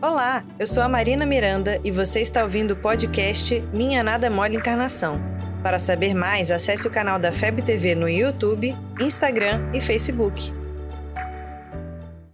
Olá, 0.00 0.44
eu 0.60 0.64
sou 0.64 0.80
a 0.84 0.88
Marina 0.88 1.26
Miranda 1.26 1.80
e 1.82 1.90
você 1.90 2.20
está 2.20 2.44
ouvindo 2.44 2.70
o 2.70 2.76
podcast 2.76 3.60
Minha 3.72 4.00
Nada 4.00 4.30
Mole 4.30 4.54
Encarnação. 4.54 5.20
Para 5.60 5.76
saber 5.76 6.14
mais, 6.14 6.52
acesse 6.52 6.86
o 6.86 6.90
canal 6.90 7.18
da 7.18 7.32
FEB 7.32 7.62
TV 7.62 7.96
no 7.96 8.08
YouTube, 8.08 8.76
Instagram 9.00 9.60
e 9.74 9.80
Facebook. 9.80 10.54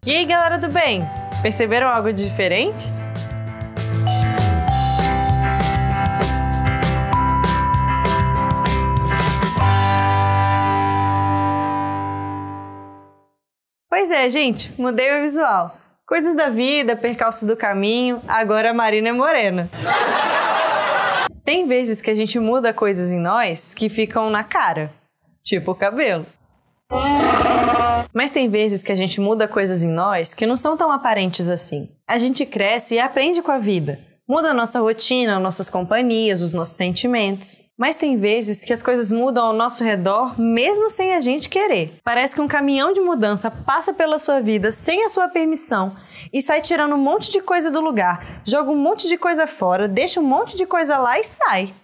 E 0.04 0.14
aí, 0.14 0.27
galera 0.27 0.58
do 0.58 0.69
bem? 0.69 1.08
Perceberam 1.40 1.88
algo 1.88 2.12
de 2.12 2.29
diferente? 2.29 2.85
Pois 13.89 14.11
é, 14.11 14.29
gente, 14.29 14.71
mudei 14.79 15.19
o 15.19 15.23
visual. 15.23 15.84
Coisas 16.15 16.37
da 16.37 16.49
vida, 16.49 16.95
percalços 16.95 17.45
do 17.45 17.57
caminho, 17.57 18.23
agora 18.29 18.71
a 18.71 18.73
Marina 18.73 19.09
é 19.09 19.13
morena. 19.13 19.68
Tem 21.45 21.67
vezes 21.67 22.00
que 22.00 22.09
a 22.09 22.14
gente 22.14 22.39
muda 22.39 22.72
coisas 22.72 23.11
em 23.11 23.18
nós 23.18 23.75
que 23.75 23.89
ficam 23.89 24.31
na 24.31 24.45
cara, 24.45 24.93
tipo 25.43 25.72
o 25.72 25.75
cabelo. 25.75 26.25
Mas 28.13 28.31
tem 28.31 28.49
vezes 28.49 28.85
que 28.85 28.93
a 28.93 28.95
gente 28.95 29.21
muda 29.21 29.49
coisas 29.49 29.82
em 29.82 29.91
nós 29.91 30.32
que 30.32 30.46
não 30.46 30.55
são 30.55 30.77
tão 30.77 30.93
aparentes 30.93 31.49
assim. 31.49 31.89
A 32.06 32.17
gente 32.17 32.47
cresce 32.47 32.94
e 32.94 33.00
aprende 33.00 33.42
com 33.42 33.50
a 33.50 33.58
vida. 33.58 33.98
Muda 34.27 34.53
a 34.53 34.55
nossa 34.55 34.81
rotina, 34.81 35.39
nossas 35.39 35.69
companhias, 35.69 36.41
os 36.41 36.55
nossos 36.55 36.78
sentimentos. 36.78 37.61
Mas 37.78 37.98
tem 37.98 38.17
vezes 38.17 38.64
que 38.64 38.73
as 38.73 38.81
coisas 38.81 39.12
mudam 39.12 39.45
ao 39.45 39.53
nosso 39.53 39.84
redor 39.84 40.41
mesmo 40.41 40.89
sem 40.89 41.14
a 41.14 41.20
gente 41.20 41.50
querer. 41.50 42.00
Parece 42.03 42.34
que 42.34 42.41
um 42.41 42.48
caminhão 42.48 42.95
de 42.95 43.03
mudança 43.03 43.50
passa 43.50 43.92
pela 43.92 44.17
sua 44.17 44.41
vida 44.41 44.73
sem 44.73 45.05
a 45.05 45.11
sua 45.11 45.28
permissão 45.28 45.95
e 46.33 46.41
sai 46.41 46.62
tirando 46.62 46.95
um 46.95 46.98
monte 46.98 47.31
de 47.31 47.42
coisa 47.42 47.70
do 47.70 47.83
lugar, 47.83 48.41
joga 48.47 48.70
um 48.70 48.77
monte 48.77 49.06
de 49.09 49.19
coisa 49.19 49.47
fora, 49.47 49.87
deixa 49.87 50.20
um 50.20 50.25
monte 50.25 50.56
de 50.56 50.64
coisa 50.64 50.97
lá 50.97 51.20
e 51.20 51.25
sai. 51.25 51.75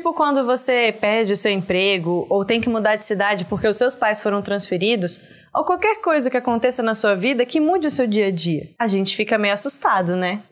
Tipo 0.00 0.14
quando 0.14 0.46
você 0.46 0.96
perde 0.98 1.34
o 1.34 1.36
seu 1.36 1.52
emprego 1.52 2.26
ou 2.30 2.42
tem 2.42 2.58
que 2.58 2.70
mudar 2.70 2.96
de 2.96 3.04
cidade 3.04 3.44
porque 3.44 3.68
os 3.68 3.76
seus 3.76 3.94
pais 3.94 4.22
foram 4.22 4.40
transferidos, 4.40 5.20
ou 5.52 5.62
qualquer 5.62 6.00
coisa 6.00 6.30
que 6.30 6.38
aconteça 6.38 6.82
na 6.82 6.94
sua 6.94 7.14
vida 7.14 7.44
que 7.44 7.60
mude 7.60 7.86
o 7.86 7.90
seu 7.90 8.06
dia 8.06 8.28
a 8.28 8.30
dia. 8.30 8.70
A 8.78 8.86
gente 8.86 9.14
fica 9.14 9.36
meio 9.36 9.52
assustado, 9.52 10.16
né? 10.16 10.42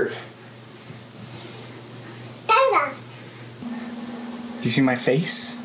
Do 4.61 4.65
you 4.65 4.71
see 4.71 4.83
my 4.83 4.97
face? 4.97 5.57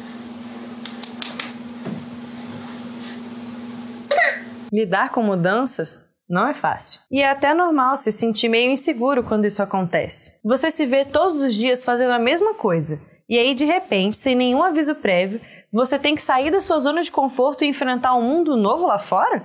Lidar 4.72 5.10
com 5.10 5.22
mudanças 5.22 6.14
não 6.30 6.48
é 6.48 6.54
fácil. 6.54 7.02
E 7.12 7.22
é 7.22 7.30
até 7.30 7.54
normal 7.54 7.98
se 7.98 8.14
sentir 8.14 8.48
meio 8.48 8.72
inseguro 8.72 9.26
quando 9.26 9.44
isso 9.44 9.62
acontece. 9.62 10.40
Você 10.42 10.72
se 10.72 10.86
vê 10.86 11.04
todos 11.04 11.44
os 11.44 11.54
dias 11.54 11.84
fazendo 11.84 12.12
a 12.12 12.20
mesma 12.20 12.54
coisa, 12.54 13.12
e 13.30 13.38
aí 13.38 13.54
de 13.54 13.66
repente, 13.66 14.18
sem 14.18 14.36
nenhum 14.36 14.64
aviso 14.64 14.96
prévio, 14.96 15.40
você 15.72 15.98
tem 15.98 16.16
que 16.16 16.22
sair 16.22 16.52
da 16.52 16.60
sua 16.60 16.78
zona 16.78 17.02
de 17.02 17.12
conforto 17.12 17.64
e 17.64 17.68
enfrentar 17.68 18.14
um 18.14 18.22
mundo 18.22 18.56
novo 18.56 18.86
lá 18.86 19.00
fora? 19.00 19.44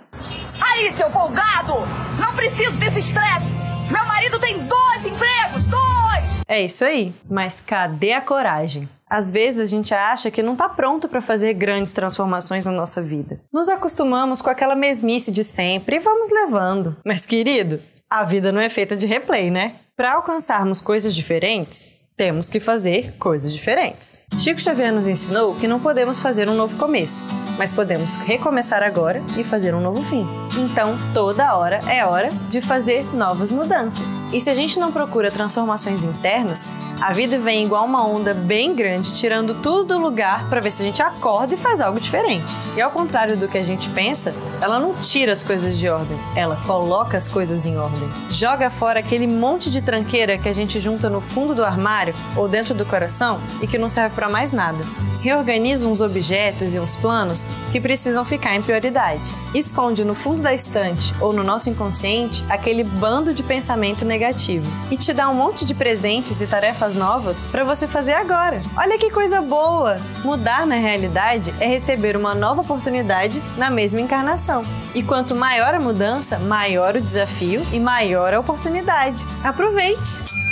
Aí, 0.60 0.92
seu 0.92 1.10
folgado! 1.10 1.74
Não 2.20 2.34
preciso 2.36 2.78
desse 2.78 2.98
estresse! 2.98 3.54
Meu 3.90 4.04
marido 4.04 4.38
tem 4.38 4.58
dois 4.58 5.06
empregos! 5.06 5.66
Dois! 5.66 6.42
É 6.46 6.62
isso 6.62 6.84
aí, 6.84 7.14
mas 7.30 7.60
cadê 7.60 8.12
a 8.12 8.20
coragem? 8.20 8.86
Às 9.08 9.30
vezes 9.30 9.60
a 9.60 9.64
gente 9.64 9.94
acha 9.94 10.30
que 10.30 10.42
não 10.42 10.52
está 10.52 10.68
pronto 10.68 11.08
para 11.08 11.22
fazer 11.22 11.54
grandes 11.54 11.94
transformações 11.94 12.66
na 12.66 12.72
nossa 12.72 13.00
vida. 13.00 13.40
Nos 13.50 13.70
acostumamos 13.70 14.42
com 14.42 14.50
aquela 14.50 14.74
mesmice 14.74 15.32
de 15.32 15.42
sempre 15.42 15.96
e 15.96 16.00
vamos 16.00 16.30
levando. 16.30 16.94
Mas, 17.06 17.24
querido, 17.24 17.80
a 18.10 18.22
vida 18.22 18.52
não 18.52 18.60
é 18.60 18.68
feita 18.68 18.94
de 18.94 19.06
replay, 19.06 19.50
né? 19.50 19.76
Para 19.96 20.12
alcançarmos 20.12 20.82
coisas 20.82 21.14
diferentes, 21.14 21.98
temos 22.18 22.48
que 22.48 22.58
fazer 22.58 23.14
coisas 23.16 23.52
diferentes. 23.52 24.20
Chico 24.36 24.60
Xavier 24.60 24.92
nos 24.92 25.06
ensinou 25.06 25.54
que 25.54 25.68
não 25.68 25.78
podemos 25.78 26.18
fazer 26.18 26.48
um 26.48 26.54
novo 26.54 26.76
começo, 26.76 27.24
mas 27.56 27.70
podemos 27.70 28.16
recomeçar 28.16 28.82
agora 28.82 29.22
e 29.38 29.44
fazer 29.44 29.72
um 29.72 29.80
novo 29.80 30.02
fim. 30.04 30.26
Então, 30.58 30.96
toda 31.14 31.56
hora 31.56 31.78
é 31.88 32.04
hora 32.04 32.28
de 32.50 32.60
fazer 32.60 33.04
novas 33.14 33.52
mudanças. 33.52 34.17
E 34.32 34.40
se 34.40 34.50
a 34.50 34.54
gente 34.54 34.78
não 34.78 34.92
procura 34.92 35.30
transformações 35.30 36.04
internas, 36.04 36.68
a 37.00 37.12
vida 37.12 37.38
vem 37.38 37.64
igual 37.64 37.84
uma 37.86 38.06
onda 38.06 38.34
bem 38.34 38.74
grande, 38.74 39.12
tirando 39.12 39.54
tudo 39.54 39.94
do 39.94 40.00
lugar 40.00 40.48
para 40.48 40.60
ver 40.60 40.70
se 40.70 40.82
a 40.82 40.84
gente 40.84 41.00
acorda 41.00 41.54
e 41.54 41.56
faz 41.56 41.80
algo 41.80 42.00
diferente. 42.00 42.54
E 42.76 42.80
ao 42.80 42.90
contrário 42.90 43.36
do 43.36 43.48
que 43.48 43.56
a 43.56 43.62
gente 43.62 43.88
pensa, 43.90 44.34
ela 44.60 44.78
não 44.78 44.92
tira 44.94 45.32
as 45.32 45.42
coisas 45.42 45.78
de 45.78 45.88
ordem, 45.88 46.18
ela 46.34 46.56
coloca 46.66 47.16
as 47.16 47.28
coisas 47.28 47.64
em 47.64 47.78
ordem. 47.78 48.08
Joga 48.28 48.68
fora 48.68 49.00
aquele 49.00 49.26
monte 49.26 49.70
de 49.70 49.80
tranqueira 49.80 50.36
que 50.36 50.48
a 50.48 50.52
gente 50.52 50.80
junta 50.80 51.08
no 51.08 51.20
fundo 51.20 51.54
do 51.54 51.64
armário 51.64 52.14
ou 52.36 52.48
dentro 52.48 52.74
do 52.74 52.84
coração 52.84 53.40
e 53.62 53.66
que 53.66 53.78
não 53.78 53.88
serve 53.88 54.14
para 54.14 54.28
mais 54.28 54.52
nada. 54.52 54.84
Reorganiza 55.20 55.88
uns 55.88 56.00
objetos 56.00 56.74
e 56.74 56.78
uns 56.78 56.96
planos 56.96 57.46
que 57.72 57.80
precisam 57.80 58.24
ficar 58.24 58.54
em 58.54 58.62
prioridade. 58.62 59.30
Esconde 59.52 60.04
no 60.04 60.14
fundo 60.14 60.42
da 60.42 60.54
estante 60.54 61.12
ou 61.20 61.32
no 61.32 61.42
nosso 61.42 61.68
inconsciente 61.68 62.44
aquele 62.48 62.84
bando 62.84 63.34
de 63.34 63.42
pensamento 63.42 64.04
negativo 64.18 64.68
e 64.90 64.96
te 64.96 65.12
dá 65.12 65.28
um 65.28 65.34
monte 65.34 65.64
de 65.64 65.74
presentes 65.74 66.40
e 66.40 66.46
tarefas 66.46 66.96
novas 66.96 67.44
para 67.44 67.64
você 67.64 67.86
fazer 67.86 68.14
agora. 68.14 68.60
Olha 68.76 68.98
que 68.98 69.10
coisa 69.10 69.40
boa! 69.40 69.94
Mudar 70.24 70.66
na 70.66 70.74
realidade 70.74 71.54
é 71.60 71.66
receber 71.66 72.16
uma 72.16 72.34
nova 72.34 72.62
oportunidade 72.62 73.40
na 73.56 73.70
mesma 73.70 74.00
encarnação. 74.00 74.62
E 74.94 75.02
quanto 75.02 75.36
maior 75.36 75.74
a 75.74 75.80
mudança, 75.80 76.38
maior 76.38 76.96
o 76.96 77.00
desafio 77.00 77.64
e 77.72 77.78
maior 77.78 78.34
a 78.34 78.40
oportunidade. 78.40 79.24
Aproveite! 79.44 80.47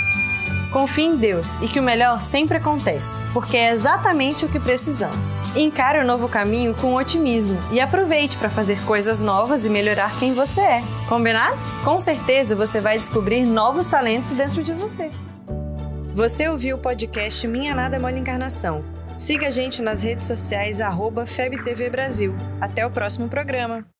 Confie 0.77 1.05
em 1.05 1.17
Deus 1.17 1.55
e 1.55 1.67
que 1.67 1.79
o 1.79 1.83
melhor 1.83 2.21
sempre 2.21 2.57
acontece, 2.57 3.17
porque 3.33 3.57
é 3.57 3.71
exatamente 3.71 4.45
o 4.45 4.47
que 4.47 4.59
precisamos. 4.59 5.35
Encare 5.55 5.97
o 5.97 6.05
novo 6.05 6.29
caminho 6.29 6.75
com 6.75 6.93
otimismo 6.93 7.57
e 7.71 7.79
aproveite 7.79 8.37
para 8.37 8.47
fazer 8.47 8.79
coisas 8.85 9.19
novas 9.19 9.65
e 9.65 9.71
melhorar 9.71 10.15
quem 10.19 10.35
você 10.35 10.61
é. 10.61 10.83
Combinado? 11.09 11.57
Com 11.83 11.99
certeza 11.99 12.55
você 12.55 12.79
vai 12.79 12.99
descobrir 12.99 13.43
novos 13.43 13.87
talentos 13.87 14.33
dentro 14.33 14.63
de 14.63 14.71
você. 14.73 15.09
Você 16.13 16.47
ouviu 16.47 16.77
o 16.77 16.79
podcast 16.79 17.47
Minha 17.47 17.73
Nada 17.73 17.97
Mole 17.97 18.19
Encarnação. 18.19 18.85
Siga 19.17 19.47
a 19.47 19.49
gente 19.49 19.81
nas 19.81 20.03
redes 20.03 20.27
sociais, 20.27 20.77
FebTV 21.25 21.89
Brasil. 21.89 22.35
Até 22.61 22.85
o 22.85 22.91
próximo 22.91 23.27
programa. 23.27 23.83